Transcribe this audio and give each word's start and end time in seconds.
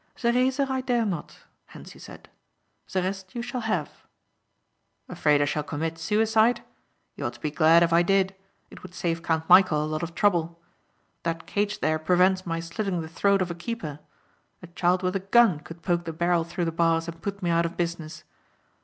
"The 0.19 0.33
razor 0.33 0.65
I 0.67 0.81
dare 0.81 1.05
not," 1.05 1.41
Hentzi 1.67 1.99
said. 1.99 2.27
"The 2.91 3.03
rest 3.03 3.35
you 3.35 3.43
shall 3.43 3.61
have." 3.61 3.91
"Afraid 5.07 5.43
I 5.43 5.45
shall 5.45 5.61
commit 5.61 5.99
suicide? 5.99 6.63
You 7.15 7.23
ought 7.23 7.33
to 7.33 7.39
be 7.39 7.51
glad 7.51 7.83
if 7.83 7.93
I 7.93 8.01
did. 8.01 8.33
It 8.71 8.81
would 8.81 8.95
save 8.95 9.21
Count 9.21 9.47
Michæl 9.47 9.73
a 9.83 9.85
lot 9.85 10.01
of 10.01 10.15
trouble. 10.15 10.59
That 11.21 11.45
cage 11.45 11.81
there 11.81 11.99
prevents 11.99 12.47
my 12.47 12.59
slitting 12.59 12.99
the 13.03 13.07
throat 13.07 13.43
of 13.43 13.51
a 13.51 13.53
keeper. 13.53 13.99
A 14.63 14.67
child 14.73 15.03
with 15.03 15.15
a 15.15 15.19
gun 15.19 15.59
could 15.59 15.83
poke 15.83 16.05
the 16.05 16.13
barrel 16.13 16.45
through 16.45 16.65
the 16.65 16.71
bars 16.71 17.07
and 17.07 17.21
put 17.21 17.43
me 17.43 17.51
out 17.51 17.67
of 17.67 17.77
business. 17.77 18.23